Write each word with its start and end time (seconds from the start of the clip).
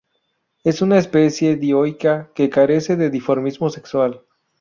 Es 0.63 0.81
una 0.81 0.97
especie 0.97 1.57
dioica 1.57 2.31
que 2.33 2.49
carece 2.49 2.95
de 2.95 3.11
dimorfismo 3.11 3.69
sexual. 3.69 4.25